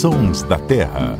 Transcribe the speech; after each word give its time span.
Sons 0.00 0.42
da 0.42 0.58
Terra. 0.58 1.18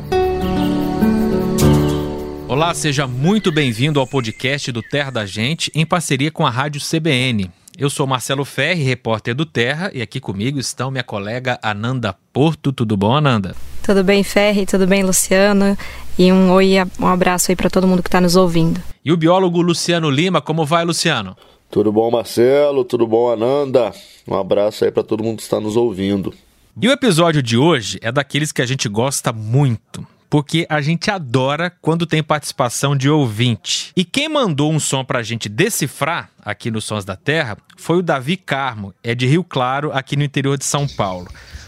Olá, 2.47 2.73
seja 2.73 3.05
muito 3.05 3.51
bem-vindo 3.51 3.99
ao 3.99 4.07
podcast 4.07 4.71
do 4.71 4.81
Terra 4.81 5.11
da 5.11 5.23
Gente, 5.23 5.71
em 5.75 5.85
parceria 5.85 6.31
com 6.31 6.47
a 6.47 6.49
Rádio 6.49 6.81
CBN. 6.81 7.51
Eu 7.77 7.91
sou 7.91 8.07
Marcelo 8.07 8.43
Ferri, 8.43 8.81
repórter 8.81 9.35
do 9.35 9.45
Terra, 9.45 9.91
e 9.93 10.01
aqui 10.01 10.19
comigo 10.19 10.57
estão 10.57 10.89
minha 10.89 11.03
colega 11.03 11.59
Ananda 11.61 12.15
Porto. 12.33 12.73
Tudo 12.73 12.97
bom, 12.97 13.15
Ananda? 13.15 13.55
Tudo 13.83 14.03
bem, 14.03 14.23
Ferri? 14.23 14.65
Tudo 14.65 14.87
bem, 14.87 15.03
Luciano? 15.03 15.77
E 16.17 16.33
um 16.33 16.51
oi, 16.51 16.73
um 16.99 17.05
abraço 17.05 17.51
aí 17.51 17.55
para 17.55 17.69
todo 17.69 17.85
mundo 17.85 18.01
que 18.01 18.09
está 18.09 18.19
nos 18.19 18.35
ouvindo. 18.35 18.81
E 19.05 19.11
o 19.11 19.17
biólogo 19.17 19.61
Luciano 19.61 20.09
Lima, 20.09 20.41
como 20.41 20.65
vai, 20.65 20.83
Luciano? 20.83 21.37
Tudo 21.69 21.91
bom, 21.91 22.09
Marcelo? 22.09 22.83
Tudo 22.83 23.05
bom, 23.05 23.31
Ananda? 23.31 23.91
Um 24.27 24.35
abraço 24.35 24.83
aí 24.85 24.91
para 24.91 25.03
todo 25.03 25.23
mundo 25.23 25.37
que 25.37 25.43
está 25.43 25.59
nos 25.59 25.77
ouvindo. 25.77 26.33
E 26.79 26.87
o 26.87 26.91
episódio 26.91 27.43
de 27.43 27.57
hoje 27.57 27.99
é 28.01 28.11
daqueles 28.11 28.51
que 28.51 28.61
a 28.61 28.65
gente 28.65 28.87
gosta 28.87 29.33
muito, 29.33 30.07
porque 30.29 30.65
a 30.69 30.79
gente 30.79 31.11
adora 31.11 31.69
quando 31.69 32.05
tem 32.05 32.23
participação 32.23 32.95
de 32.95 33.09
ouvinte. 33.09 33.91
E 33.95 34.05
quem 34.05 34.29
mandou 34.29 34.71
um 34.71 34.79
som 34.79 35.03
pra 35.03 35.21
gente 35.21 35.49
decifrar 35.49 36.29
aqui 36.41 36.71
nos 36.71 36.85
Sons 36.85 37.03
da 37.03 37.17
Terra 37.17 37.57
foi 37.75 37.97
o 37.97 38.01
Davi 38.01 38.37
Carmo, 38.37 38.93
é 39.03 39.13
de 39.13 39.27
Rio 39.27 39.43
Claro, 39.43 39.91
aqui 39.91 40.15
no 40.15 40.23
interior 40.23 40.57
de 40.57 40.63
São 40.63 40.87
Paulo. 40.87 41.27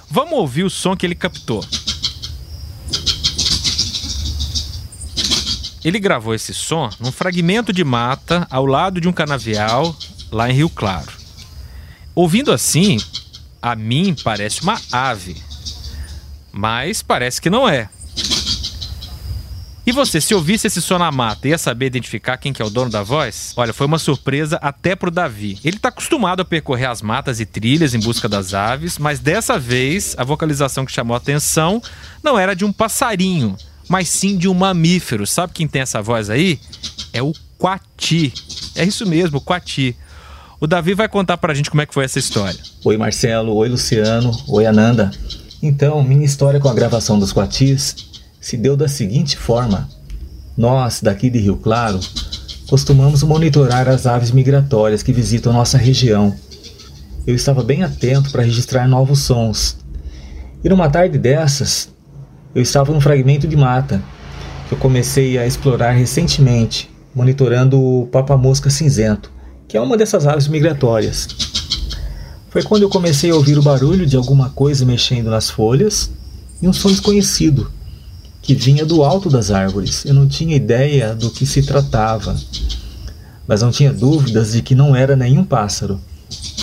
Vamos 0.10 0.34
ouvir 0.34 0.64
o 0.64 0.70
som 0.70 0.96
que 0.96 1.06
ele 1.06 1.16
captou. 1.16 1.66
Ele 5.84 6.00
gravou 6.00 6.34
esse 6.34 6.54
som 6.54 6.90
num 6.98 7.12
fragmento 7.12 7.74
de 7.74 7.84
mata 7.84 8.48
ao 8.50 8.66
lado 8.66 9.02
de 9.02 9.10
um 9.10 9.14
canavial 9.14 9.94
lá 10.32 10.50
em 10.50 10.54
Rio 10.54 10.70
Claro. 10.70 11.12
Ouvindo 12.16 12.54
assim, 12.54 12.98
a 13.64 13.78
mim 13.78 14.14
parece 14.26 14.62
uma 14.62 14.78
ave, 14.92 15.42
mas 16.52 17.02
parece 17.02 17.42
que 17.42 17.50
não 17.50 17.68
é. 17.68 17.88
E 19.86 19.92
você, 19.92 20.20
se 20.20 20.36
ouvisse 20.36 20.68
esse 20.68 20.82
som 20.82 20.98
na 20.98 21.12
mata, 21.12 21.48
ia 21.48 21.58
saber 21.58 21.86
identificar 21.86 22.38
quem 22.38 22.52
que 22.52 22.62
é 22.62 22.66
o 22.66 22.70
dono 22.70 22.92
da 22.92 23.04
voz? 23.04 23.54
Olha, 23.56 23.74
foi 23.74 23.88
uma 23.88 24.00
surpresa 24.00 24.58
até 24.62 24.96
pro 24.96 25.10
Davi. 25.10 25.60
Ele 25.64 25.80
tá 25.80 25.90
acostumado 25.90 26.42
a 26.42 26.46
percorrer 26.46 26.90
as 26.90 27.02
matas 27.02 27.40
e 27.40 27.46
trilhas 27.46 27.94
em 27.94 28.00
busca 28.00 28.28
das 28.28 28.54
aves, 28.54 28.98
mas 28.98 29.20
dessa 29.20 29.58
vez 29.58 30.14
a 30.18 30.26
vocalização 30.26 30.86
que 30.86 30.92
chamou 30.92 31.16
a 31.16 31.18
atenção 31.18 31.82
não 32.22 32.38
era 32.38 32.54
de 32.54 32.66
um 32.66 32.72
passarinho, 32.72 33.56
mas 33.88 34.10
sim 34.10 34.38
de 34.38 34.50
um 34.50 34.54
mamífero. 34.54 35.26
Sabe 35.26 35.54
quem 35.54 35.68
tem 35.68 35.82
essa 35.82 36.02
voz 36.02 36.30
aí? 36.30 36.60
É 37.14 37.22
o 37.24 37.34
Quati. 37.58 38.34
É 38.76 38.84
isso 38.84 39.06
mesmo, 39.06 39.40
Quati. 39.40 39.96
O 40.64 40.68
Davi 40.68 40.94
vai 40.94 41.10
contar 41.10 41.36
pra 41.36 41.54
gente 41.54 41.70
como 41.70 41.82
é 41.82 41.86
que 41.86 41.94
foi 41.94 42.06
essa 42.06 42.18
história. 42.18 42.58
Oi 42.86 42.96
Marcelo, 42.96 43.54
oi 43.54 43.68
Luciano, 43.68 44.32
oi 44.48 44.66
Ananda. 44.66 45.12
Então, 45.62 46.02
minha 46.02 46.24
história 46.24 46.58
com 46.58 46.70
a 46.70 46.74
gravação 46.74 47.20
dos 47.20 47.34
Quatis 47.34 47.94
se 48.40 48.56
deu 48.56 48.78
da 48.78 48.88
seguinte 48.88 49.36
forma. 49.36 49.90
Nós, 50.56 51.02
daqui 51.02 51.30
de 51.30 51.38
Rio 51.38 51.58
Claro, 51.58 52.00
costumamos 52.70 53.24
monitorar 53.24 53.90
as 53.90 54.08
aves 54.08 54.32
migratórias 54.32 55.04
que 55.04 55.12
visitam 55.12 55.52
nossa 55.52 55.78
região. 55.78 56.34
Eu 57.28 57.36
estava 57.36 57.62
bem 57.62 57.84
atento 57.84 58.32
para 58.32 58.44
registrar 58.44 58.88
novos 58.88 59.20
sons. 59.20 59.76
E 60.64 60.70
numa 60.70 60.90
tarde 60.90 61.18
dessas, 61.18 61.90
eu 62.56 62.62
estava 62.62 62.94
num 62.94 63.02
fragmento 63.02 63.50
de 63.50 63.58
mata 63.58 64.02
que 64.70 64.76
eu 64.76 64.78
comecei 64.78 65.38
a 65.38 65.46
explorar 65.46 65.92
recentemente, 65.92 66.90
monitorando 67.14 67.78
o 67.78 68.08
papa-mosca 68.08 68.70
cinzento 68.70 69.34
que 69.68 69.78
é 69.78 69.82
uma 69.82 69.98
dessas 69.98 70.28
aves 70.28 70.48
migratórias. 70.48 71.28
Foi 72.50 72.62
quando 72.62 72.84
eu 72.84 72.90
comecei 72.90 73.32
a 73.32 73.36
ouvir 73.36 73.58
o 73.58 73.64
barulho 73.64 74.06
de 74.06 74.16
alguma 74.16 74.50
coisa 74.50 74.86
mexendo 74.86 75.30
nas 75.30 75.50
folhas 75.50 76.12
e 76.62 76.68
um 76.68 76.74
som 76.74 76.90
desconhecido 76.90 77.72
que 78.44 78.54
vinha 78.54 78.86
do 78.86 79.04
alto 79.04 79.30
das 79.30 79.50
árvores. 79.50 80.06
Eu 80.06 80.14
não 80.14 80.28
tinha 80.28 80.56
ideia 80.56 81.16
do 81.16 81.32
que 81.32 81.46
se 81.46 81.64
tratava, 81.64 82.36
mas 83.48 83.62
não 83.62 83.72
tinha 83.72 83.92
dúvidas 83.92 84.52
de 84.52 84.62
que 84.62 84.76
não 84.76 84.96
era 84.96 85.16
nenhum 85.16 85.44
pássaro. 85.44 86.00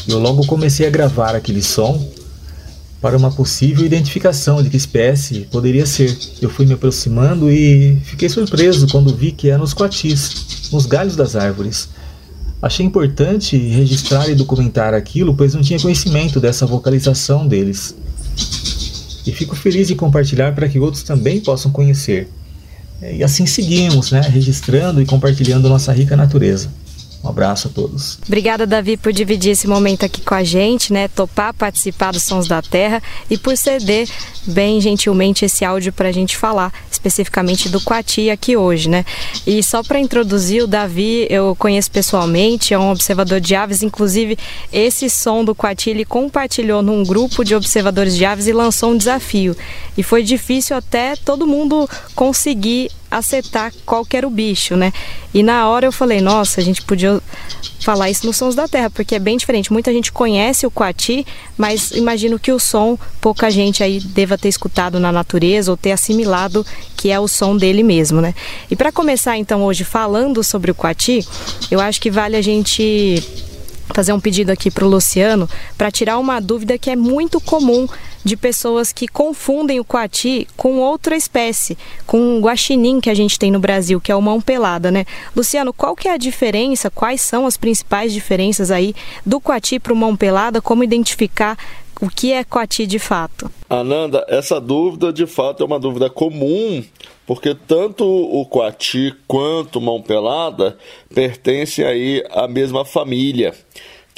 Eu 0.06 0.18
logo 0.18 0.46
comecei 0.46 0.86
a 0.86 0.90
gravar 0.90 1.34
aquele 1.34 1.62
som 1.62 2.06
para 3.00 3.16
uma 3.16 3.30
possível 3.30 3.84
identificação 3.84 4.62
de 4.62 4.68
que 4.68 4.76
espécie 4.76 5.48
poderia 5.50 5.86
ser. 5.86 6.16
Eu 6.40 6.50
fui 6.50 6.66
me 6.66 6.74
aproximando 6.74 7.50
e 7.50 7.98
fiquei 8.04 8.28
surpreso 8.28 8.86
quando 8.88 9.14
vi 9.14 9.32
que 9.32 9.48
eram 9.48 9.64
os 9.64 9.72
coatis, 9.72 10.68
nos 10.70 10.84
galhos 10.84 11.16
das 11.16 11.34
árvores. 11.34 11.88
Achei 12.62 12.84
importante 12.84 13.56
registrar 13.56 14.28
e 14.28 14.34
documentar 14.34 14.92
aquilo, 14.92 15.34
pois 15.34 15.54
não 15.54 15.62
tinha 15.62 15.80
conhecimento 15.80 16.38
dessa 16.38 16.66
vocalização 16.66 17.46
deles. 17.46 17.94
E 19.26 19.32
fico 19.32 19.56
feliz 19.56 19.88
de 19.88 19.94
compartilhar 19.94 20.54
para 20.54 20.68
que 20.68 20.78
outros 20.78 21.02
também 21.02 21.40
possam 21.40 21.70
conhecer. 21.70 22.28
E 23.02 23.24
assim 23.24 23.46
seguimos, 23.46 24.10
né, 24.10 24.20
registrando 24.20 25.00
e 25.00 25.06
compartilhando 25.06 25.68
nossa 25.68 25.90
rica 25.92 26.16
natureza. 26.16 26.70
Um 27.22 27.28
abraço 27.28 27.68
a 27.68 27.70
todos. 27.70 28.18
Obrigada, 28.26 28.66
Davi, 28.66 28.96
por 28.96 29.12
dividir 29.12 29.50
esse 29.50 29.68
momento 29.68 30.06
aqui 30.06 30.22
com 30.22 30.34
a 30.34 30.42
gente, 30.42 30.92
né? 30.92 31.06
Topar 31.08 31.52
participar 31.52 32.12
dos 32.12 32.22
Sons 32.22 32.48
da 32.48 32.62
Terra 32.62 33.02
e 33.28 33.36
por 33.36 33.56
ceder 33.56 34.08
bem 34.46 34.80
gentilmente 34.80 35.44
esse 35.44 35.64
áudio 35.64 35.92
para 35.92 36.08
a 36.08 36.12
gente 36.12 36.36
falar 36.36 36.72
especificamente 36.90 37.68
do 37.68 37.80
Quati 37.80 38.30
aqui 38.30 38.56
hoje, 38.56 38.88
né? 38.88 39.04
E 39.46 39.62
só 39.62 39.82
para 39.82 39.98
introduzir 39.98 40.62
o 40.62 40.66
Davi, 40.66 41.26
eu 41.28 41.54
conheço 41.56 41.90
pessoalmente, 41.90 42.72
é 42.72 42.78
um 42.78 42.90
observador 42.90 43.38
de 43.38 43.54
aves, 43.54 43.82
inclusive 43.82 44.38
esse 44.72 45.10
som 45.10 45.44
do 45.44 45.54
Quati 45.54 45.90
ele 45.90 46.06
compartilhou 46.06 46.82
num 46.82 47.04
grupo 47.04 47.44
de 47.44 47.54
observadores 47.54 48.16
de 48.16 48.24
aves 48.24 48.46
e 48.46 48.52
lançou 48.52 48.92
um 48.92 48.96
desafio. 48.96 49.54
E 49.96 50.02
foi 50.02 50.22
difícil 50.22 50.74
até 50.74 51.16
todo 51.16 51.46
mundo 51.46 51.88
conseguir 52.14 52.90
acertar 53.10 53.72
qual 53.84 54.04
que 54.04 54.16
era 54.16 54.26
o 54.26 54.30
bicho, 54.30 54.76
né? 54.76 54.92
E 55.34 55.42
na 55.42 55.68
hora 55.68 55.86
eu 55.86 55.92
falei, 55.92 56.20
nossa, 56.20 56.60
a 56.60 56.64
gente 56.64 56.82
podia 56.82 57.20
falar 57.80 58.10
isso 58.10 58.26
nos 58.26 58.36
Sons 58.36 58.54
da 58.54 58.68
Terra, 58.68 58.90
porque 58.90 59.14
é 59.14 59.18
bem 59.18 59.36
diferente. 59.36 59.72
Muita 59.72 59.92
gente 59.92 60.12
conhece 60.12 60.66
o 60.66 60.70
Coati, 60.70 61.26
mas 61.56 61.90
imagino 61.92 62.38
que 62.38 62.52
o 62.52 62.58
som 62.58 62.98
pouca 63.20 63.50
gente 63.50 63.82
aí 63.82 64.00
deva 64.00 64.36
ter 64.36 64.48
escutado 64.48 65.00
na 65.00 65.10
natureza 65.10 65.70
ou 65.70 65.76
ter 65.76 65.92
assimilado 65.92 66.64
que 66.96 67.10
é 67.10 67.18
o 67.18 67.26
som 67.26 67.56
dele 67.56 67.82
mesmo, 67.82 68.20
né? 68.20 68.34
E 68.70 68.76
para 68.76 68.92
começar 68.92 69.36
então 69.36 69.64
hoje 69.64 69.84
falando 69.84 70.42
sobre 70.44 70.70
o 70.70 70.74
Coati, 70.74 71.26
eu 71.70 71.80
acho 71.80 72.00
que 72.00 72.10
vale 72.10 72.36
a 72.36 72.42
gente 72.42 73.22
fazer 73.94 74.12
um 74.12 74.20
pedido 74.20 74.50
aqui 74.50 74.70
para 74.70 74.84
o 74.84 74.88
Luciano 74.88 75.48
para 75.76 75.90
tirar 75.90 76.18
uma 76.18 76.40
dúvida 76.40 76.78
que 76.78 76.90
é 76.90 76.96
muito 76.96 77.40
comum 77.40 77.88
de 78.24 78.36
pessoas 78.36 78.92
que 78.92 79.08
confundem 79.08 79.80
o 79.80 79.84
coati 79.84 80.46
com 80.56 80.78
outra 80.78 81.16
espécie, 81.16 81.76
com 82.06 82.38
o 82.38 82.40
guaxinim 82.40 83.00
que 83.00 83.08
a 83.08 83.14
gente 83.14 83.38
tem 83.38 83.50
no 83.50 83.58
Brasil, 83.58 84.00
que 84.00 84.12
é 84.12 84.16
o 84.16 84.20
mão 84.20 84.40
pelada, 84.40 84.90
né? 84.90 85.04
Luciano, 85.34 85.72
qual 85.72 85.96
que 85.96 86.08
é 86.08 86.12
a 86.12 86.18
diferença? 86.18 86.90
Quais 86.90 87.20
são 87.20 87.46
as 87.46 87.56
principais 87.56 88.12
diferenças 88.12 88.70
aí 88.70 88.94
do 89.24 89.40
coati 89.40 89.78
para 89.78 89.92
o 89.92 89.96
mão 89.96 90.14
pelada? 90.16 90.60
Como 90.60 90.84
identificar 90.84 91.56
o 92.00 92.08
que 92.08 92.32
é 92.32 92.42
coati 92.44 92.86
de 92.86 92.98
fato? 92.98 93.50
Ananda, 93.68 94.24
essa 94.28 94.60
dúvida 94.60 95.12
de 95.12 95.26
fato 95.26 95.62
é 95.62 95.66
uma 95.66 95.78
dúvida 95.78 96.08
comum, 96.08 96.82
porque 97.26 97.54
tanto 97.54 98.04
o 98.04 98.44
coati 98.46 99.14
quanto 99.26 99.80
mão 99.80 100.00
pelada 100.00 100.76
pertencem 101.14 101.84
aí 101.84 102.24
à 102.30 102.48
mesma 102.48 102.84
família 102.84 103.54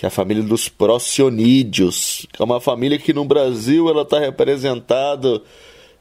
que 0.02 0.06
é 0.06 0.08
a 0.08 0.10
família 0.10 0.42
dos 0.42 0.68
procionídeos, 0.68 2.26
que 2.32 2.42
é 2.42 2.44
uma 2.44 2.60
família 2.60 2.98
que 2.98 3.12
no 3.12 3.24
Brasil 3.24 3.88
ela 3.88 4.02
está 4.02 4.18
representada, 4.18 5.40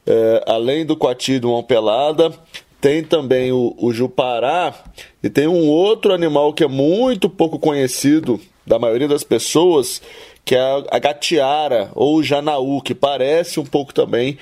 é, 0.04 0.42
além 0.44 0.84
do 0.84 0.96
coati 0.96 1.38
do 1.38 1.50
mão 1.50 1.62
pelada, 1.62 2.32
tem 2.80 3.04
também 3.04 3.52
o, 3.52 3.76
o 3.78 3.92
jupará 3.92 4.74
e 5.22 5.30
tem 5.30 5.46
um 5.46 5.68
outro 5.68 6.12
animal 6.12 6.52
que 6.52 6.64
é 6.64 6.66
muito 6.66 7.30
pouco 7.30 7.60
conhecido 7.60 8.40
da 8.66 8.76
maioria 8.76 9.06
das 9.06 9.22
pessoas, 9.22 10.02
que 10.44 10.54
é 10.54 10.60
a 10.90 10.98
gatiara 10.98 11.90
ou 11.94 12.16
o 12.16 12.22
janaú, 12.22 12.80
que 12.82 12.94
parece 12.94 13.60
um 13.60 13.64
pouco 13.64 13.94
também 13.94 14.38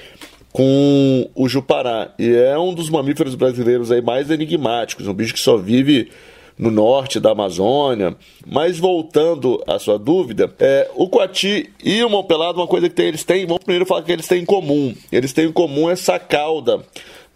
com 0.53 1.29
o 1.35 1.49
jupará. 1.49 2.13
E 2.19 2.35
é 2.35 2.59
um 2.59 2.75
dos 2.75 2.91
mamíferos 2.91 3.35
brasileiros 3.35 3.93
aí 3.93 4.03
mais 4.03 4.31
enigmáticos, 4.31 5.07
um 5.07 5.15
bicho 5.15 5.35
que 5.35 5.41
só 5.41 5.57
vive 5.57 6.11
no 6.59 6.71
norte 6.71 7.19
da 7.19 7.31
Amazônia. 7.31 8.17
Mas 8.47 8.79
voltando 8.79 9.63
à 9.67 9.79
sua 9.79 9.99
dúvida, 9.99 10.53
é, 10.59 10.91
o 10.95 11.09
coati 11.09 11.71
e 11.83 12.03
o 12.05 12.11
mão 12.11 12.25
pelado, 12.25 12.61
uma 12.61 12.67
coisa 12.67 12.89
que 12.89 12.95
tem, 12.95 13.07
eles 13.07 13.25
têm, 13.25 13.47
vamos 13.47 13.65
primeiro 13.65 13.87
falar 13.87 14.03
que 14.03 14.13
eles 14.13 14.27
têm 14.27 14.43
em 14.43 14.47
comum. 14.47 14.95
Eles 15.11 15.33
têm 15.33 15.47
em 15.47 15.53
comum 15.53 15.89
essa 15.89 16.19
cauda 16.19 16.81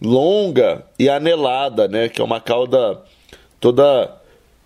longa 0.00 0.84
e 0.98 1.08
anelada, 1.08 1.88
né? 1.88 2.08
Que 2.08 2.20
é 2.20 2.24
uma 2.24 2.40
cauda 2.40 3.00
toda 3.58 4.10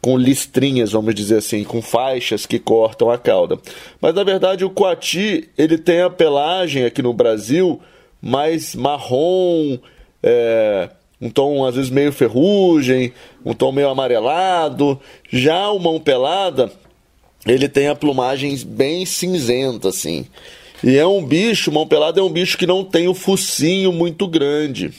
com 0.01 0.17
listrinhas, 0.17 0.93
vamos 0.93 1.15
dizer 1.15 1.39
assim, 1.39 1.65
com 1.65 1.83
faixas 1.83 2.47
que 2.47 2.59
cortam 2.59 3.11
a 3.11 3.19
cauda. 3.19 3.59
Mas 4.01 4.15
na 4.15 4.23
verdade 4.23 4.65
o 4.65 4.71
coati 4.71 5.49
ele 5.59 5.77
tem 5.77 6.03
a 6.03 6.11
pelagem 6.11 6.85
aqui 6.85 7.03
no 7.03 7.13
Brasil 7.13 7.81
mais 8.21 8.75
marrom, 8.75 9.79
é, 10.23 10.89
um 11.21 11.31
tom 11.31 11.65
às 11.65 11.75
vezes 11.75 11.91
meio 11.91 12.13
ferrugem, 12.13 13.13
um 13.45 13.55
tom 13.55 13.73
meio 13.73 13.89
amarelado. 13.89 15.01
Já 15.31 15.71
o 15.71 15.79
mão 15.79 15.99
pelada, 15.99 16.71
ele 17.47 17.69
tem 17.69 17.89
a 17.89 17.95
plumagem 17.95 18.57
bem 18.67 19.05
cinzenta 19.05 19.89
assim. 19.89 20.27
E 20.83 20.97
é 20.97 21.07
um 21.07 21.25
bicho, 21.25 21.73
mão 21.73 21.87
pelada 21.87 22.21
é 22.21 22.23
um 22.23 22.31
bicho 22.31 22.57
que 22.57 22.67
não 22.67 22.85
tem 22.85 23.09
o 23.09 23.15
focinho 23.15 23.93
muito 23.93 24.29
grande. 24.29 24.93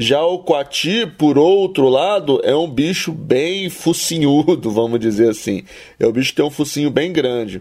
Já 0.00 0.22
o 0.22 0.38
coati, 0.38 1.08
por 1.18 1.36
outro 1.36 1.88
lado, 1.88 2.40
é 2.44 2.54
um 2.54 2.70
bicho 2.70 3.10
bem 3.10 3.68
focinhudo, 3.68 4.70
vamos 4.70 5.00
dizer 5.00 5.30
assim. 5.30 5.64
É 5.98 6.06
um 6.06 6.12
bicho 6.12 6.30
que 6.30 6.36
tem 6.36 6.44
um 6.44 6.50
focinho 6.50 6.88
bem 6.88 7.12
grande. 7.12 7.60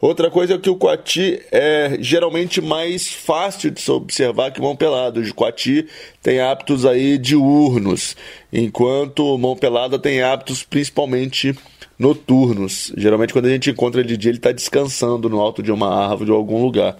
Outra 0.00 0.28
coisa 0.28 0.54
é 0.54 0.58
que 0.58 0.68
o 0.68 0.74
coati 0.74 1.40
é 1.52 1.96
geralmente 2.00 2.60
mais 2.60 3.08
fácil 3.08 3.70
de 3.70 3.80
se 3.80 3.88
observar 3.88 4.50
que 4.50 4.60
mão 4.60 4.74
pelada. 4.74 5.20
O 5.20 5.34
coati 5.34 5.86
tem 6.20 6.40
hábitos 6.40 6.84
aí 6.84 7.16
diurnos, 7.18 8.16
enquanto 8.52 9.38
mão 9.38 9.54
pelada 9.54 9.96
tem 9.96 10.22
hábitos 10.22 10.64
principalmente 10.64 11.56
noturnos. 11.96 12.92
Geralmente 12.96 13.32
quando 13.32 13.46
a 13.46 13.50
gente 13.50 13.70
encontra 13.70 14.00
ele 14.00 14.08
de 14.08 14.16
dia 14.16 14.32
ele 14.32 14.38
está 14.38 14.50
descansando 14.50 15.30
no 15.30 15.40
alto 15.40 15.62
de 15.62 15.70
uma 15.70 15.88
árvore 15.88 16.32
ou 16.32 16.36
algum 16.36 16.60
lugar. 16.60 16.96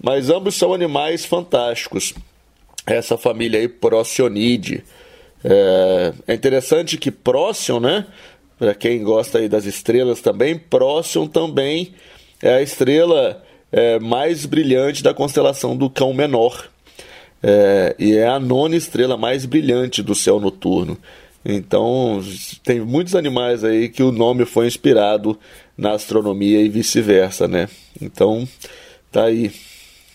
Mas 0.00 0.30
ambos 0.30 0.54
são 0.54 0.72
animais 0.72 1.24
fantásticos. 1.24 2.14
Essa 2.88 3.18
família 3.18 3.60
aí, 3.60 3.68
Procyon 3.68 4.32
É, 5.44 6.12
é 6.26 6.34
interessante 6.34 6.96
que 6.96 7.10
Procyon, 7.10 7.80
né? 7.80 8.06
Para 8.58 8.74
quem 8.74 9.02
gosta 9.02 9.38
aí 9.38 9.48
das 9.48 9.66
estrelas 9.66 10.22
também, 10.22 10.58
Procyon 10.58 11.26
também 11.26 11.92
é 12.42 12.54
a 12.54 12.62
estrela 12.62 13.44
é, 13.70 13.98
mais 13.98 14.46
brilhante 14.46 15.02
da 15.02 15.12
constelação 15.12 15.76
do 15.76 15.90
Cão 15.90 16.14
Menor. 16.14 16.68
É, 17.42 17.94
e 17.98 18.16
é 18.16 18.26
a 18.26 18.40
nona 18.40 18.74
estrela 18.74 19.16
mais 19.18 19.44
brilhante 19.44 20.02
do 20.02 20.14
céu 20.14 20.40
noturno. 20.40 20.96
Então, 21.44 22.20
tem 22.64 22.80
muitos 22.80 23.14
animais 23.14 23.62
aí 23.64 23.88
que 23.90 24.02
o 24.02 24.10
nome 24.10 24.44
foi 24.44 24.66
inspirado 24.66 25.38
na 25.76 25.92
astronomia 25.92 26.60
e 26.60 26.68
vice-versa, 26.68 27.46
né? 27.46 27.68
Então, 28.00 28.48
tá 29.12 29.24
aí. 29.24 29.52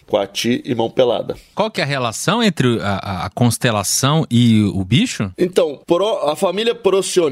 Coati 0.07 0.61
e 0.65 0.75
mão 0.75 0.89
pelada. 0.89 1.35
Qual 1.55 1.71
que 1.71 1.81
é 1.81 1.83
a 1.83 1.87
relação 1.87 2.43
entre 2.43 2.79
a, 2.81 3.25
a 3.25 3.29
constelação 3.29 4.25
e 4.29 4.61
o 4.73 4.83
bicho? 4.83 5.31
Então, 5.37 5.81
a 6.23 6.35
família 6.35 6.75
Procyon 6.75 7.31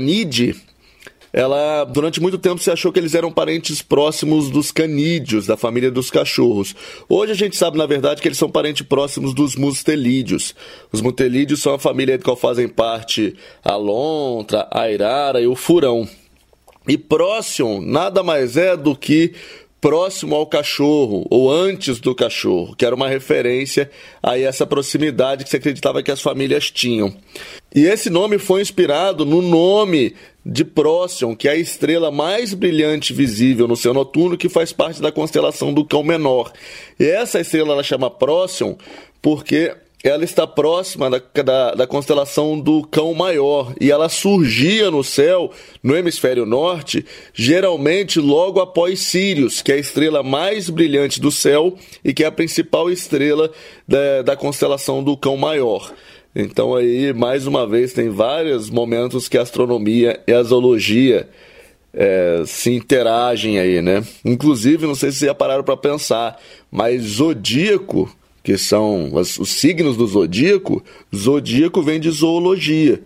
ela 1.33 1.85
durante 1.85 2.19
muito 2.21 2.37
tempo 2.37 2.61
se 2.61 2.69
achou 2.69 2.91
que 2.91 2.99
eles 2.99 3.15
eram 3.15 3.31
parentes 3.31 3.81
próximos 3.81 4.49
dos 4.49 4.71
canídeos, 4.71 5.47
da 5.47 5.55
família 5.55 5.89
dos 5.89 6.11
cachorros. 6.11 6.75
Hoje 7.07 7.31
a 7.31 7.35
gente 7.35 7.55
sabe, 7.55 7.77
na 7.77 7.85
verdade, 7.85 8.21
que 8.21 8.27
eles 8.27 8.37
são 8.37 8.49
parentes 8.49 8.85
próximos 8.85 9.33
dos 9.33 9.55
mustelídeos. 9.55 10.53
Os 10.91 11.01
mustelídeos 11.01 11.61
são 11.61 11.73
a 11.73 11.79
família 11.79 12.17
de 12.17 12.23
qual 12.23 12.35
fazem 12.35 12.67
parte 12.67 13.33
a 13.63 13.75
lontra, 13.75 14.67
a 14.71 14.91
irara 14.91 15.39
e 15.41 15.47
o 15.47 15.55
furão. 15.55 16.07
E 16.87 16.97
próximo 16.97 17.79
nada 17.79 18.23
mais 18.23 18.57
é 18.57 18.75
do 18.75 18.95
que 18.95 19.33
próximo 19.81 20.35
ao 20.35 20.45
cachorro 20.45 21.25
ou 21.29 21.51
antes 21.51 21.99
do 21.99 22.13
cachorro, 22.13 22.75
que 22.75 22.85
era 22.85 22.95
uma 22.95 23.09
referência 23.09 23.89
a 24.21 24.37
essa 24.37 24.65
proximidade 24.65 25.43
que 25.43 25.49
se 25.49 25.57
acreditava 25.57 26.03
que 26.03 26.11
as 26.11 26.21
famílias 26.21 26.69
tinham. 26.69 27.11
E 27.73 27.85
esse 27.85 28.09
nome 28.09 28.37
foi 28.37 28.61
inspirado 28.61 29.25
no 29.25 29.41
nome 29.41 30.15
de 30.45 30.63
Próxion, 30.63 31.35
que 31.35 31.47
é 31.47 31.51
a 31.51 31.55
estrela 31.55 32.11
mais 32.11 32.53
brilhante 32.53 33.11
visível 33.11 33.67
no 33.67 33.75
céu 33.75 33.93
noturno, 33.93 34.37
que 34.37 34.47
faz 34.47 34.71
parte 34.71 35.01
da 35.01 35.11
constelação 35.11 35.73
do 35.73 35.83
Cão 35.83 36.03
Menor. 36.03 36.53
E 36.99 37.05
essa 37.05 37.39
estrela 37.39 37.73
ela 37.73 37.83
chama 37.83 38.09
Próxion 38.09 38.75
porque 39.19 39.75
ela 40.03 40.23
está 40.23 40.47
próxima 40.47 41.09
da, 41.09 41.21
da, 41.43 41.75
da, 41.75 41.87
constelação 41.87 42.59
do 42.59 42.81
Cão 42.83 43.13
Maior 43.13 43.73
e 43.79 43.91
ela 43.91 44.09
surgia 44.09 44.89
no 44.89 45.03
céu, 45.03 45.51
no 45.83 45.95
hemisfério 45.95 46.45
norte, 46.45 47.05
geralmente 47.33 48.19
logo 48.19 48.59
após 48.59 49.01
Sirius, 49.01 49.61
que 49.61 49.71
é 49.71 49.75
a 49.75 49.79
estrela 49.79 50.23
mais 50.23 50.69
brilhante 50.69 51.21
do 51.21 51.31
céu 51.31 51.75
e 52.03 52.13
que 52.13 52.23
é 52.23 52.27
a 52.27 52.31
principal 52.31 52.89
estrela 52.89 53.51
da, 53.87 54.23
da 54.23 54.35
constelação 54.35 55.03
do 55.03 55.15
Cão 55.15 55.37
Maior. 55.37 55.93
Então 56.35 56.73
aí, 56.73 57.13
mais 57.13 57.45
uma 57.45 57.67
vez, 57.67 57.93
tem 57.93 58.09
vários 58.09 58.69
momentos 58.69 59.27
que 59.27 59.37
a 59.37 59.41
astronomia 59.41 60.19
e 60.25 60.33
a 60.33 60.41
zoologia 60.41 61.29
é, 61.93 62.43
se 62.45 62.71
interagem 62.71 63.59
aí, 63.59 63.81
né? 63.81 64.03
Inclusive, 64.23 64.87
não 64.87 64.95
sei 64.95 65.11
se 65.11 65.25
já 65.25 65.35
pararam 65.35 65.63
para 65.63 65.75
pensar, 65.75 66.39
mas 66.71 67.01
zodíaco 67.03 68.09
que 68.43 68.57
são 68.57 69.13
os, 69.13 69.37
os 69.37 69.49
signos 69.49 69.97
do 69.97 70.07
zodíaco, 70.07 70.83
zodíaco 71.15 71.81
vem 71.81 71.99
de 71.99 72.09
zoologia. 72.09 73.01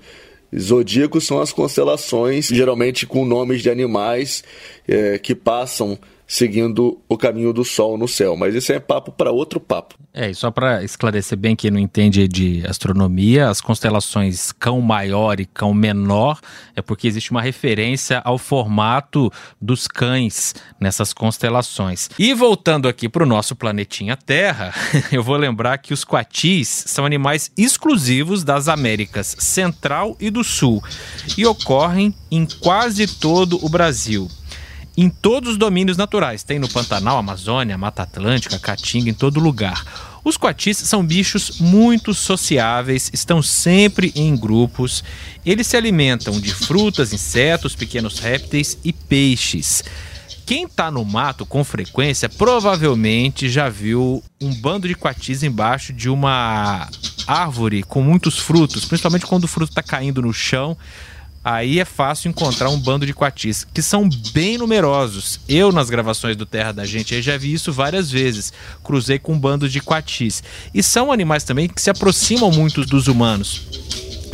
Zodíacos 0.58 1.26
são 1.26 1.42
as 1.42 1.52
constelações, 1.52 2.48
geralmente 2.48 3.06
com 3.06 3.26
nomes 3.26 3.62
de 3.62 3.70
animais 3.70 4.44
é, 4.88 5.18
que 5.18 5.36
passam 5.36 6.00
seguindo 6.28 7.00
o 7.08 7.18
caminho 7.18 7.54
do 7.54 7.64
Sol 7.64 7.98
no 7.98 8.08
céu. 8.08 8.36
Mas 8.36 8.56
isso 8.56 8.72
é 8.72 8.80
papo 8.80 9.12
para 9.12 9.32
outro 9.32 9.60
papo. 9.60 9.96
É, 10.14 10.30
e 10.30 10.34
só 10.34 10.50
para 10.50 10.82
esclarecer 10.82 11.38
bem 11.38 11.56
quem 11.56 11.70
não 11.70 11.80
entende 11.80 12.26
de 12.26 12.66
astronomia, 12.66 13.50
as 13.50 13.60
constelações 13.60 14.52
Cão 14.54 14.80
Maior 14.80 15.42
e 15.42 15.46
Cão 15.46 15.74
Menor 15.74 16.40
é 16.74 16.82
porque 16.82 17.06
existe 17.06 17.32
uma 17.32 17.42
referência 17.42 18.22
ao 18.24 18.38
formato 18.38 19.30
dos 19.62 19.88
cães 19.88 20.56
nessas 20.80 21.12
constelações. 21.12 22.10
E 22.18 22.34
voltando 22.34 22.88
aqui 22.88 23.10
para 23.10 23.24
o 23.24 23.28
nosso 23.28 23.58
planetinha 23.58 24.16
Terra, 24.16 24.74
eu 25.12 25.22
vou 25.22 25.36
lembrar 25.36 25.78
que 25.80 25.94
os 25.94 26.06
coatis 26.06 26.86
são 26.88 27.06
animais 27.06 27.52
exclusivos 27.58 28.44
das 28.44 28.70
Américas 28.70 29.36
Central 29.38 30.16
e 30.20 30.30
do 30.30 30.46
Sul 30.46 30.82
e 31.38 31.46
ocorrem 31.46 32.16
em 32.32 32.46
quase 32.46 33.06
todo 33.06 33.64
o 33.66 33.68
Brasil 33.68 34.30
em 34.98 35.10
todos 35.10 35.52
os 35.52 35.58
domínios 35.58 35.98
naturais. 35.98 36.44
Tem 36.44 36.60
no 36.60 36.70
Pantanal, 36.70 37.18
Amazônia, 37.18 37.78
Mata 37.78 38.04
Atlântica, 38.04 38.60
Caatinga, 38.60 39.10
em 39.10 39.14
todo 39.14 39.40
lugar. 39.40 39.84
Os 40.24 40.38
coatis 40.38 40.78
são 40.78 41.06
bichos 41.06 41.60
muito 41.60 42.12
sociáveis, 42.12 43.12
estão 43.14 43.44
sempre 43.44 44.12
em 44.16 44.36
grupos. 44.36 45.04
Eles 45.46 45.68
se 45.68 45.78
alimentam 45.78 46.40
de 46.40 46.52
frutas, 46.52 47.14
insetos, 47.14 47.76
pequenos 47.76 48.18
répteis 48.18 48.78
e 48.84 48.92
peixes. 48.92 49.84
Quem 50.44 50.66
está 50.66 50.90
no 50.90 51.06
mato 51.06 51.46
com 51.46 51.64
frequência 51.64 52.28
provavelmente 52.28 53.50
já 53.50 53.70
viu 53.70 54.24
um 54.42 54.54
bando 54.54 54.88
de 54.88 54.96
coatis 54.96 55.44
embaixo 55.44 55.94
de 55.94 56.10
uma 56.10 56.90
árvore 57.28 57.84
com 57.84 58.02
muitos 58.02 58.40
frutos, 58.40 58.86
principalmente 58.86 59.26
quando 59.26 59.44
o 59.44 59.48
fruto 59.48 59.72
está 59.72 59.84
caindo 59.84 60.22
no 60.22 60.34
chão 60.34 60.78
aí 61.46 61.80
é 61.80 61.86
fácil 61.86 62.30
encontrar 62.30 62.72
um 62.72 62.80
bando 62.80 63.06
de 63.06 63.14
coatis, 63.14 63.68
que 63.72 63.84
são 63.84 64.10
bem 64.34 64.58
numerosos. 64.58 65.40
Eu, 65.48 65.72
nas 65.72 65.92
gravações 65.92 66.36
do 66.36 66.46
Terra 66.46 66.72
da 66.72 66.86
Gente, 66.86 67.22
já 67.22 67.38
vi 67.38 67.54
isso 67.54 67.72
várias 67.72 68.10
vezes. 68.10 68.52
Cruzei 68.84 69.20
com 69.20 69.34
um 69.34 69.40
bando 69.40 69.70
de 69.70 69.80
coatis. 69.80 70.42
E 70.74 70.82
são 70.82 71.12
animais 71.12 71.44
também 71.44 71.70
que 71.70 71.80
se 71.80 71.92
aproximam 71.92 72.50
muito 72.50 72.84
dos 72.84 73.08
humanos. 73.08 73.62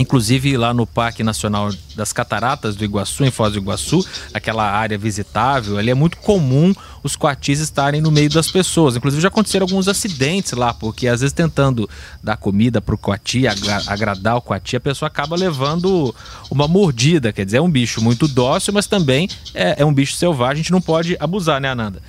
Inclusive 0.01 0.57
lá 0.57 0.73
no 0.73 0.85
Parque 0.85 1.23
Nacional 1.23 1.71
das 1.95 2.11
Cataratas 2.11 2.75
do 2.75 2.83
Iguaçu, 2.83 3.23
em 3.23 3.31
Foz 3.31 3.53
do 3.53 3.59
Iguaçu, 3.59 4.05
aquela 4.33 4.69
área 4.69 4.97
visitável, 4.97 5.77
ali 5.77 5.91
é 5.91 5.93
muito 5.93 6.17
comum 6.17 6.73
os 7.03 7.15
coatis 7.15 7.59
estarem 7.59 8.01
no 8.01 8.11
meio 8.11 8.29
das 8.29 8.51
pessoas. 8.51 8.95
Inclusive 8.95 9.21
já 9.21 9.27
aconteceram 9.27 9.65
alguns 9.65 9.87
acidentes 9.87 10.51
lá, 10.53 10.73
porque 10.73 11.07
às 11.07 11.21
vezes 11.21 11.33
tentando 11.33 11.89
dar 12.23 12.37
comida 12.37 12.81
para 12.81 12.95
o 12.95 12.97
coati, 12.97 13.43
agradar 13.87 14.37
o 14.37 14.41
coati, 14.41 14.75
a 14.75 14.79
pessoa 14.79 15.07
acaba 15.07 15.35
levando 15.35 16.13
uma 16.49 16.67
mordida. 16.67 17.31
Quer 17.31 17.45
dizer, 17.45 17.57
é 17.57 17.61
um 17.61 17.71
bicho 17.71 18.01
muito 18.01 18.27
dócil, 18.27 18.73
mas 18.73 18.87
também 18.87 19.29
é, 19.53 19.81
é 19.81 19.85
um 19.85 19.93
bicho 19.93 20.15
selvagem, 20.15 20.53
a 20.53 20.63
gente 20.63 20.71
não 20.71 20.81
pode 20.81 21.15
abusar, 21.19 21.59
né, 21.61 21.69
Ananda? 21.69 22.01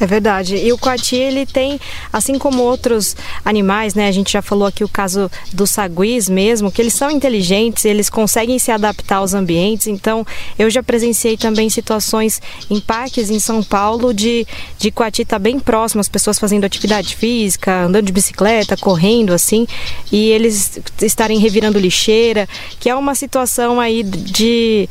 É 0.00 0.06
verdade. 0.06 0.56
E 0.56 0.72
o 0.72 0.78
coati, 0.78 1.14
ele 1.14 1.44
tem, 1.44 1.78
assim 2.10 2.38
como 2.38 2.62
outros 2.62 3.14
animais, 3.44 3.94
né? 3.94 4.08
A 4.08 4.12
gente 4.12 4.32
já 4.32 4.40
falou 4.40 4.66
aqui 4.66 4.82
o 4.82 4.88
caso 4.88 5.30
dos 5.52 5.70
saguis 5.70 6.26
mesmo, 6.26 6.72
que 6.72 6.80
eles 6.80 6.94
são 6.94 7.10
inteligentes, 7.10 7.84
eles 7.84 8.08
conseguem 8.08 8.58
se 8.58 8.72
adaptar 8.72 9.16
aos 9.16 9.34
ambientes. 9.34 9.88
Então, 9.88 10.26
eu 10.58 10.70
já 10.70 10.82
presenciei 10.82 11.36
também 11.36 11.68
situações 11.68 12.40
em 12.70 12.80
parques 12.80 13.28
em 13.28 13.38
São 13.38 13.62
Paulo 13.62 14.14
de, 14.14 14.46
de 14.78 14.90
coati 14.90 15.20
estar 15.20 15.36
tá 15.36 15.38
bem 15.38 15.60
próximo, 15.60 16.00
as 16.00 16.08
pessoas 16.08 16.38
fazendo 16.38 16.64
atividade 16.64 17.14
física, 17.14 17.84
andando 17.84 18.06
de 18.06 18.12
bicicleta, 18.12 18.78
correndo, 18.78 19.34
assim, 19.34 19.66
e 20.10 20.30
eles 20.30 20.80
estarem 21.02 21.38
revirando 21.38 21.78
lixeira, 21.78 22.48
que 22.78 22.88
é 22.88 22.94
uma 22.94 23.14
situação 23.14 23.78
aí 23.78 24.02
de 24.02 24.88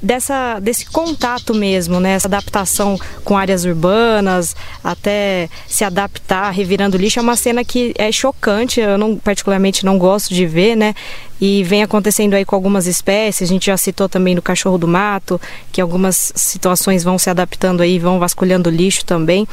dessa, 0.00 0.58
desse 0.60 0.86
contato 0.86 1.54
mesmo, 1.54 2.00
né? 2.00 2.12
Essa 2.12 2.28
adaptação 2.28 2.98
com 3.24 3.36
áreas 3.36 3.64
urbanas, 3.64 4.54
até 4.82 5.48
se 5.66 5.84
adaptar, 5.84 6.50
revirando 6.50 6.96
lixo, 6.96 7.18
é 7.18 7.22
uma 7.22 7.36
cena 7.36 7.64
que 7.64 7.92
é 7.96 8.10
chocante, 8.12 8.80
eu 8.80 8.96
não, 8.96 9.16
particularmente 9.16 9.84
não 9.84 9.98
gosto 9.98 10.32
de 10.32 10.46
ver, 10.46 10.76
né? 10.76 10.94
E 11.40 11.62
vem 11.62 11.82
acontecendo 11.82 12.34
aí 12.34 12.44
com 12.44 12.54
algumas 12.54 12.86
espécies, 12.86 13.48
a 13.48 13.52
gente 13.52 13.66
já 13.66 13.76
citou 13.76 14.08
também 14.08 14.34
no 14.34 14.42
cachorro 14.42 14.78
do 14.78 14.88
mato, 14.88 15.40
que 15.70 15.80
algumas 15.80 16.32
situações 16.34 17.04
vão 17.04 17.18
se 17.18 17.30
adaptando 17.30 17.80
aí, 17.80 17.98
vão 17.98 18.18
vasculhando 18.18 18.70
lixo 18.70 19.04
também. 19.04 19.46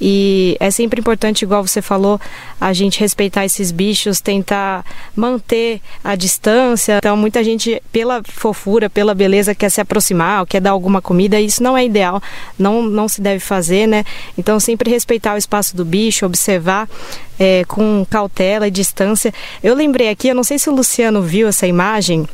E 0.00 0.56
é 0.58 0.70
sempre 0.70 1.00
importante, 1.00 1.42
igual 1.42 1.66
você 1.66 1.82
falou, 1.82 2.18
a 2.60 2.72
gente 2.72 3.00
respeitar 3.00 3.44
esses 3.44 3.70
bichos, 3.70 4.20
tentar 4.20 4.84
manter 5.14 5.80
a 6.02 6.14
distância. 6.14 6.98
Então, 6.98 7.16
muita 7.16 7.44
gente, 7.44 7.82
pela 7.92 8.22
fofura, 8.24 8.88
pela 8.88 9.14
beleza, 9.14 9.54
quer 9.54 9.68
se 9.68 9.80
aproximar, 9.80 10.46
quer 10.46 10.60
dar 10.60 10.70
alguma 10.70 11.02
comida, 11.02 11.38
e 11.38 11.46
isso 11.46 11.62
não 11.62 11.76
é 11.76 11.84
ideal, 11.84 12.22
não, 12.58 12.82
não 12.82 13.08
se 13.08 13.20
deve 13.20 13.40
fazer, 13.40 13.86
né? 13.86 14.04
Então, 14.38 14.58
sempre 14.58 14.90
respeitar 14.90 15.34
o 15.34 15.38
espaço 15.38 15.76
do 15.76 15.84
bicho, 15.84 16.24
observar 16.24 16.88
é, 17.38 17.64
com 17.66 18.06
cautela 18.08 18.68
e 18.68 18.70
distância. 18.70 19.32
Eu 19.62 19.74
lembrei 19.74 20.08
aqui, 20.08 20.28
eu 20.28 20.34
não 20.34 20.44
sei 20.44 20.58
se 20.58 20.70
o 20.70 20.74
Luciano 20.74 21.22
viu 21.22 21.48
essa 21.48 21.66
imagem 21.66 22.26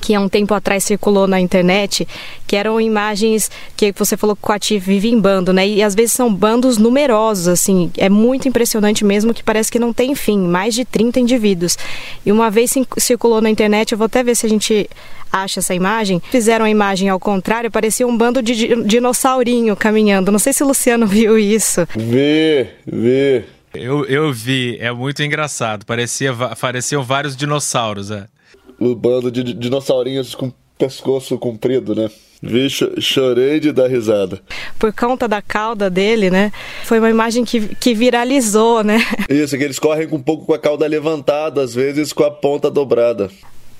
que 0.00 0.14
há 0.14 0.20
um 0.20 0.28
tempo 0.28 0.54
atrás 0.54 0.84
circulou 0.84 1.26
na 1.26 1.38
internet, 1.38 2.06
que 2.46 2.56
eram 2.56 2.80
imagens 2.80 3.50
que 3.76 3.92
você 3.92 4.16
falou 4.16 4.34
que 4.34 4.42
o 4.42 4.46
Coati 4.46 4.78
vive 4.78 5.08
em 5.08 5.20
bando, 5.20 5.52
né? 5.52 5.66
E 5.66 5.82
às 5.82 5.94
vezes 5.94 6.12
são 6.12 6.32
bandos 6.32 6.78
numerosos, 6.78 7.48
assim, 7.48 7.90
é 7.96 8.08
muito 8.08 8.48
impressionante 8.48 9.04
mesmo 9.04 9.34
que 9.34 9.42
parece 9.42 9.70
que 9.70 9.78
não 9.78 9.92
tem 9.92 10.14
fim, 10.14 10.38
mais 10.38 10.74
de 10.74 10.84
30 10.84 11.20
indivíduos. 11.20 11.76
E 12.24 12.32
uma 12.32 12.50
vez 12.50 12.72
circulou 12.98 13.40
na 13.40 13.50
internet, 13.50 13.92
eu 13.92 13.98
vou 13.98 14.06
até 14.06 14.22
ver 14.22 14.34
se 14.34 14.46
a 14.46 14.48
gente 14.48 14.88
acha 15.32 15.60
essa 15.60 15.74
imagem, 15.74 16.20
fizeram 16.30 16.64
a 16.64 16.70
imagem 16.70 17.08
ao 17.08 17.20
contrário, 17.20 17.70
parecia 17.70 18.06
um 18.06 18.16
bando 18.16 18.42
de 18.42 18.84
dinossaurinho 18.84 19.76
caminhando. 19.76 20.32
Não 20.32 20.38
sei 20.38 20.52
se 20.52 20.62
o 20.62 20.66
Luciano 20.66 21.06
viu 21.08 21.38
isso. 21.38 21.86
Vê, 21.96 22.68
vê. 22.86 23.44
Eu, 23.72 24.04
eu 24.06 24.32
vi, 24.32 24.76
é 24.80 24.90
muito 24.90 25.22
engraçado. 25.22 25.86
Parecia, 25.86 26.34
pareciam 26.60 27.04
vários 27.04 27.36
dinossauros, 27.36 28.10
é 28.10 28.26
o 28.80 28.94
bando 28.94 29.30
de 29.30 29.42
dinossaurinhos 29.54 30.34
com 30.34 30.50
pescoço 30.78 31.38
comprido, 31.38 31.94
né? 31.94 32.10
Vi, 32.42 32.70
chorei 32.70 33.60
de 33.60 33.70
dar 33.70 33.86
risada. 33.86 34.40
Por 34.78 34.94
conta 34.94 35.28
da 35.28 35.42
cauda 35.42 35.90
dele, 35.90 36.30
né? 36.30 36.50
Foi 36.84 36.98
uma 36.98 37.10
imagem 37.10 37.44
que, 37.44 37.74
que 37.76 37.92
viralizou, 37.92 38.82
né? 38.82 38.98
Isso, 39.28 39.58
que 39.58 39.64
eles 39.64 39.78
correm 39.78 40.08
um 40.10 40.22
pouco 40.22 40.46
com 40.46 40.54
a 40.54 40.58
cauda 40.58 40.86
levantada, 40.86 41.62
às 41.62 41.74
vezes 41.74 42.14
com 42.14 42.24
a 42.24 42.30
ponta 42.30 42.70
dobrada. 42.70 43.30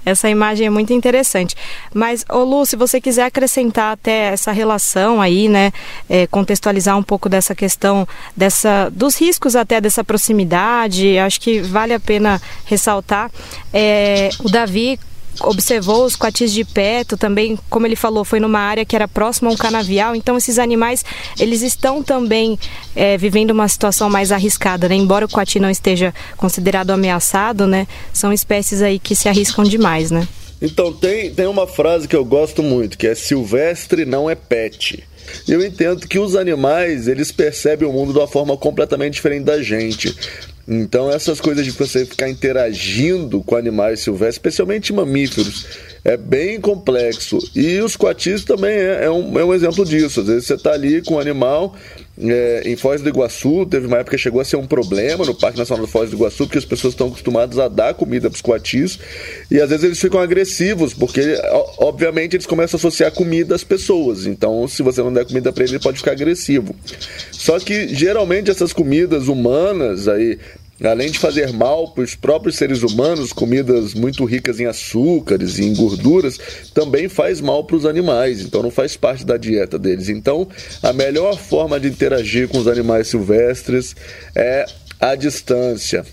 Essa 0.04 0.28
imagem 0.28 0.66
é 0.66 0.70
muito 0.70 0.92
interessante. 0.92 1.54
Mas, 1.92 2.24
ô 2.28 2.42
Lu, 2.44 2.64
se 2.64 2.76
você 2.76 3.00
quiser 3.00 3.24
acrescentar 3.24 3.92
até 3.92 4.32
essa 4.32 4.52
relação 4.52 5.20
aí, 5.20 5.48
né? 5.48 5.72
É, 6.08 6.26
contextualizar 6.26 6.96
um 6.96 7.02
pouco 7.02 7.28
dessa 7.28 7.54
questão 7.54 8.06
dessa, 8.36 8.90
dos 8.90 9.20
riscos 9.20 9.56
até 9.56 9.80
dessa 9.80 10.02
proximidade, 10.02 11.18
acho 11.18 11.40
que 11.40 11.60
vale 11.60 11.92
a 11.94 12.00
pena 12.00 12.40
ressaltar. 12.64 13.30
É, 13.72 14.30
o 14.40 14.50
Davi 14.50 14.98
observou 15.40 16.04
os 16.04 16.16
coatis 16.16 16.52
de 16.52 16.64
perto, 16.64 17.16
também, 17.16 17.58
como 17.68 17.86
ele 17.86 17.96
falou, 17.96 18.24
foi 18.24 18.40
numa 18.40 18.60
área 18.60 18.84
que 18.84 18.94
era 18.94 19.08
próxima 19.08 19.50
a 19.50 19.52
um 19.52 19.56
canavial, 19.56 20.14
então 20.14 20.36
esses 20.36 20.58
animais, 20.58 21.04
eles 21.38 21.62
estão 21.62 22.02
também 22.02 22.58
é, 22.94 23.16
vivendo 23.16 23.50
uma 23.50 23.68
situação 23.68 24.10
mais 24.10 24.32
arriscada, 24.32 24.88
né? 24.88 24.94
Embora 24.94 25.24
o 25.24 25.28
coati 25.28 25.58
não 25.58 25.70
esteja 25.70 26.14
considerado 26.36 26.90
ameaçado, 26.90 27.66
né? 27.66 27.86
São 28.12 28.32
espécies 28.32 28.82
aí 28.82 28.98
que 28.98 29.14
se 29.14 29.28
arriscam 29.28 29.64
demais, 29.64 30.10
né? 30.10 30.26
Então, 30.62 30.92
tem, 30.92 31.32
tem 31.32 31.46
uma 31.46 31.66
frase 31.66 32.06
que 32.06 32.14
eu 32.14 32.24
gosto 32.24 32.62
muito, 32.62 32.98
que 32.98 33.06
é 33.06 33.14
silvestre 33.14 34.04
não 34.04 34.28
é 34.28 34.34
pet. 34.34 35.02
Eu 35.48 35.64
entendo 35.64 36.06
que 36.06 36.18
os 36.18 36.36
animais, 36.36 37.08
eles 37.08 37.32
percebem 37.32 37.88
o 37.88 37.92
mundo 37.92 38.12
de 38.12 38.18
uma 38.18 38.28
forma 38.28 38.56
completamente 38.56 39.14
diferente 39.14 39.44
da 39.44 39.62
gente. 39.62 40.14
Então, 40.66 41.10
essas 41.10 41.40
coisas 41.40 41.64
de 41.64 41.72
você 41.72 42.04
ficar 42.04 42.28
interagindo 42.28 43.42
com 43.42 43.56
animais 43.56 44.00
silvestres, 44.00 44.36
especialmente 44.36 44.92
mamíferos, 44.92 45.66
é 46.04 46.16
bem 46.16 46.60
complexo. 46.60 47.38
E 47.54 47.78
os 47.80 47.96
coatis 47.96 48.44
também 48.44 48.72
é, 48.72 49.04
é, 49.04 49.10
um, 49.10 49.38
é 49.38 49.44
um 49.44 49.54
exemplo 49.54 49.84
disso. 49.84 50.20
Às 50.20 50.26
vezes 50.26 50.46
você 50.46 50.54
está 50.54 50.72
ali 50.72 51.02
com 51.02 51.14
um 51.14 51.20
animal 51.20 51.74
é, 52.22 52.62
em 52.66 52.76
Foz 52.76 53.00
do 53.00 53.08
Iguaçu, 53.08 53.66
teve 53.66 53.86
uma 53.86 53.98
época 53.98 54.16
que 54.16 54.22
chegou 54.22 54.40
a 54.40 54.44
ser 54.44 54.56
um 54.56 54.66
problema 54.66 55.24
no 55.24 55.34
Parque 55.34 55.58
Nacional 55.58 55.86
de 55.86 55.90
Foz 55.90 56.10
do 56.10 56.16
Iguaçu, 56.16 56.44
porque 56.44 56.58
as 56.58 56.64
pessoas 56.64 56.92
estão 56.92 57.08
acostumadas 57.08 57.58
a 57.58 57.68
dar 57.68 57.94
comida 57.94 58.28
para 58.28 58.34
os 58.34 58.42
coatis, 58.42 58.98
e 59.50 59.60
às 59.60 59.70
vezes 59.70 59.84
eles 59.84 60.00
ficam 60.00 60.20
agressivos, 60.20 60.92
porque 60.92 61.20
obviamente 61.78 62.36
eles 62.36 62.46
começam 62.46 62.76
a 62.76 62.78
associar 62.78 63.10
comida 63.12 63.54
às 63.54 63.64
pessoas. 63.64 64.26
Então, 64.26 64.68
se 64.68 64.82
você 64.82 65.02
não 65.02 65.12
der 65.12 65.24
comida 65.24 65.52
para 65.52 65.64
ele, 65.64 65.72
ele 65.72 65.82
pode 65.82 65.98
ficar 65.98 66.12
agressivo. 66.12 66.74
Só 67.30 67.58
que 67.58 67.88
geralmente 67.94 68.50
essas 68.50 68.72
comidas 68.72 69.28
humanas 69.28 70.06
aí 70.06 70.38
além 70.88 71.10
de 71.10 71.18
fazer 71.18 71.52
mal 71.52 71.88
para 71.88 72.04
os 72.04 72.14
próprios 72.14 72.56
seres 72.56 72.82
humanos, 72.82 73.32
comidas 73.32 73.94
muito 73.94 74.24
ricas 74.24 74.60
em 74.60 74.66
açúcares 74.66 75.58
e 75.58 75.64
em 75.64 75.74
gorduras, 75.74 76.38
também 76.72 77.08
faz 77.08 77.40
mal 77.40 77.64
para 77.64 77.76
os 77.76 77.86
animais, 77.86 78.40
então 78.40 78.62
não 78.62 78.70
faz 78.70 78.96
parte 78.96 79.24
da 79.24 79.36
dieta 79.36 79.78
deles. 79.78 80.08
Então, 80.08 80.48
a 80.82 80.92
melhor 80.92 81.38
forma 81.38 81.78
de 81.78 81.88
interagir 81.88 82.48
com 82.48 82.58
os 82.58 82.66
animais 82.66 83.08
silvestres 83.08 83.94
é 84.34 84.64
a 84.98 85.14
distância. 85.14 86.04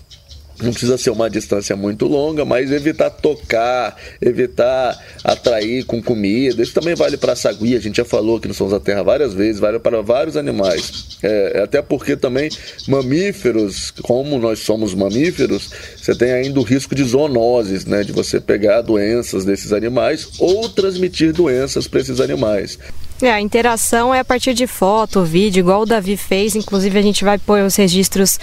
Não 0.62 0.72
precisa 0.72 0.98
ser 0.98 1.10
uma 1.10 1.30
distância 1.30 1.76
muito 1.76 2.06
longa, 2.06 2.44
mas 2.44 2.72
evitar 2.72 3.10
tocar, 3.10 3.96
evitar 4.20 4.98
atrair 5.22 5.84
com 5.84 6.02
comida. 6.02 6.62
Isso 6.62 6.74
também 6.74 6.94
vale 6.94 7.16
para 7.16 7.32
a 7.32 7.36
sagui, 7.36 7.76
a 7.76 7.80
gente 7.80 7.96
já 7.96 8.04
falou 8.04 8.36
aqui 8.36 8.48
no 8.48 8.54
Sons 8.54 8.72
da 8.72 8.80
Terra 8.80 9.02
várias 9.02 9.34
vezes, 9.34 9.60
vale 9.60 9.78
para 9.78 10.02
vários 10.02 10.36
animais. 10.36 11.18
É, 11.22 11.62
até 11.62 11.80
porque 11.80 12.16
também 12.16 12.50
mamíferos, 12.86 13.92
como 14.02 14.38
nós 14.38 14.60
somos 14.60 14.94
mamíferos, 14.94 15.70
você 15.96 16.14
tem 16.14 16.32
ainda 16.32 16.58
o 16.58 16.62
risco 16.62 16.94
de 16.94 17.04
zoonoses, 17.04 17.84
né? 17.84 18.02
De 18.02 18.12
você 18.12 18.40
pegar 18.40 18.82
doenças 18.82 19.44
desses 19.44 19.72
animais 19.72 20.28
ou 20.38 20.68
transmitir 20.68 21.32
doenças 21.32 21.86
para 21.86 22.00
esses 22.00 22.20
animais. 22.20 22.78
É, 23.20 23.32
a 23.32 23.40
interação 23.40 24.14
é 24.14 24.20
a 24.20 24.24
partir 24.24 24.54
de 24.54 24.66
foto, 24.66 25.24
vídeo, 25.24 25.60
igual 25.60 25.82
o 25.82 25.86
Davi 25.86 26.16
fez. 26.16 26.54
Inclusive, 26.54 26.96
a 26.98 27.02
gente 27.02 27.24
vai 27.24 27.36
pôr 27.36 27.62
os 27.62 27.74
registros 27.74 28.38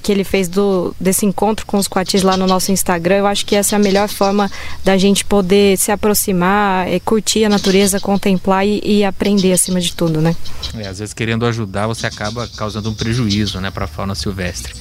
que 0.00 0.10
ele 0.10 0.24
fez 0.24 0.48
do, 0.48 0.94
desse 0.98 1.26
encontro 1.26 1.66
com 1.66 1.76
os 1.76 1.86
coatis 1.86 2.22
lá 2.22 2.36
no 2.36 2.46
nosso 2.46 2.72
Instagram. 2.72 3.16
Eu 3.16 3.26
acho 3.26 3.44
que 3.44 3.54
essa 3.54 3.74
é 3.74 3.76
a 3.76 3.78
melhor 3.78 4.08
forma 4.08 4.50
da 4.84 4.96
gente 4.96 5.24
poder 5.24 5.76
se 5.78 5.92
aproximar, 5.92 6.88
é, 6.88 6.98
curtir 7.00 7.44
a 7.44 7.48
natureza, 7.48 8.00
contemplar 8.00 8.66
e, 8.66 8.80
e, 8.84 9.04
aprender 9.04 9.52
acima 9.52 9.80
de 9.80 9.94
tudo, 9.94 10.20
né? 10.20 10.34
É, 10.76 10.86
às 10.86 10.98
vezes 10.98 11.14
querendo 11.14 11.46
ajudar, 11.46 11.86
você 11.86 12.06
acaba 12.06 12.48
causando 12.56 12.90
um 12.90 12.94
prejuízo, 12.94 13.60
né, 13.60 13.70
para 13.70 13.84
a 13.84 13.88
fauna 13.88 14.14
silvestre. 14.14 14.74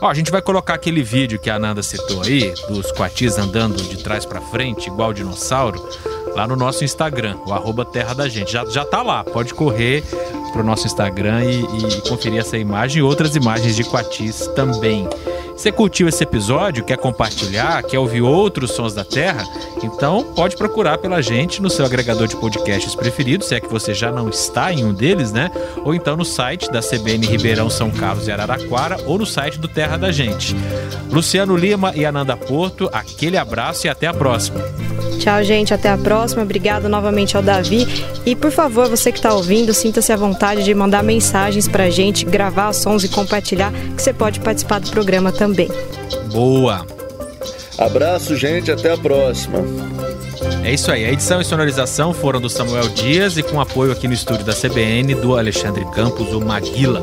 Ó, 0.00 0.08
a 0.08 0.14
gente 0.14 0.30
vai 0.30 0.42
colocar 0.42 0.74
aquele 0.74 1.02
vídeo 1.02 1.38
que 1.38 1.48
a 1.48 1.56
Ananda 1.56 1.82
citou 1.82 2.22
aí, 2.22 2.52
dos 2.68 2.90
coatis 2.92 3.38
andando 3.38 3.76
de 3.82 4.02
trás 4.02 4.24
para 4.24 4.40
frente, 4.40 4.88
igual 4.88 5.12
dinossauro, 5.12 5.88
lá 6.34 6.46
no 6.46 6.56
nosso 6.56 6.84
Instagram, 6.84 7.36
o 7.46 7.52
arroba 7.52 7.84
Terra 7.84 8.14
da 8.14 8.28
Gente. 8.28 8.52
Já, 8.52 8.64
já 8.66 8.84
tá 8.84 9.02
lá, 9.02 9.22
pode 9.24 9.54
correr 9.54 10.02
para 10.54 10.62
o 10.62 10.64
nosso 10.64 10.86
Instagram 10.86 11.44
e, 11.44 11.60
e, 11.62 12.08
conferir 12.08 12.38
essa 12.38 12.56
imagem 12.56 13.00
e 13.00 13.02
outras 13.02 13.34
imagens 13.34 13.74
de 13.74 13.82
Coatis 13.82 14.46
também. 14.54 15.08
Você 15.56 15.72
curtiu 15.72 16.08
esse 16.08 16.22
episódio, 16.22 16.84
quer 16.84 16.96
compartilhar, 16.96 17.82
quer 17.82 17.98
ouvir 17.98 18.22
outros 18.22 18.70
sons 18.70 18.94
da 18.94 19.04
Terra? 19.04 19.44
Então 19.82 20.22
pode 20.34 20.56
procurar 20.56 20.98
pela 20.98 21.20
gente 21.20 21.60
no 21.60 21.68
seu 21.68 21.84
agregador 21.84 22.28
de 22.28 22.36
podcasts 22.36 22.94
preferido, 22.94 23.44
se 23.44 23.54
é 23.54 23.60
que 23.60 23.68
você 23.68 23.92
já 23.92 24.12
não 24.12 24.28
está 24.28 24.72
em 24.72 24.84
um 24.84 24.94
deles, 24.94 25.32
né? 25.32 25.50
Ou 25.84 25.92
então 25.94 26.16
no 26.16 26.24
site 26.24 26.70
da 26.70 26.80
CBN 26.80 27.26
Ribeirão 27.26 27.68
São 27.68 27.90
Carlos 27.90 28.28
e 28.28 28.32
Araraquara 28.32 28.98
ou 29.06 29.18
no 29.18 29.26
site 29.26 29.58
do 29.58 29.66
Terra 29.66 29.96
da 29.96 30.12
Gente. 30.12 30.54
Luciano 31.10 31.56
Lima 31.56 31.92
e 31.96 32.04
Ananda 32.04 32.36
Porto, 32.36 32.88
aquele 32.92 33.36
abraço 33.36 33.86
e 33.86 33.90
até 33.90 34.06
a 34.06 34.14
próxima. 34.14 34.60
Tchau, 35.24 35.42
gente. 35.42 35.72
Até 35.72 35.88
a 35.88 35.96
próxima. 35.96 36.42
Obrigado 36.42 36.86
novamente 36.86 37.34
ao 37.34 37.42
Davi. 37.42 37.86
E 38.26 38.36
por 38.36 38.50
favor, 38.50 38.90
você 38.90 39.10
que 39.10 39.18
está 39.18 39.32
ouvindo, 39.32 39.72
sinta-se 39.72 40.12
à 40.12 40.16
vontade 40.16 40.62
de 40.62 40.74
mandar 40.74 41.02
mensagens 41.02 41.66
para 41.66 41.84
a 41.84 41.90
gente, 41.90 42.26
gravar 42.26 42.74
sons 42.74 43.04
e 43.04 43.08
compartilhar, 43.08 43.72
que 43.96 44.02
você 44.02 44.12
pode 44.12 44.38
participar 44.40 44.80
do 44.80 44.90
programa 44.90 45.32
também. 45.32 45.70
Boa! 46.30 46.86
Abraço, 47.78 48.36
gente. 48.36 48.70
Até 48.70 48.92
a 48.92 48.98
próxima. 48.98 49.60
É 50.62 50.74
isso 50.74 50.92
aí. 50.92 51.06
A 51.06 51.12
edição 51.12 51.40
e 51.40 51.44
sonorização 51.44 52.12
foram 52.12 52.38
do 52.38 52.50
Samuel 52.50 52.90
Dias 52.90 53.38
e 53.38 53.42
com 53.42 53.58
apoio 53.58 53.92
aqui 53.92 54.06
no 54.06 54.12
estúdio 54.12 54.44
da 54.44 54.52
CBN 54.52 55.14
do 55.14 55.38
Alexandre 55.38 55.86
Campos, 55.86 56.34
o 56.34 56.40
Maguila. 56.40 57.02